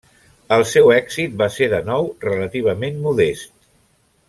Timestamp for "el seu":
0.55-0.89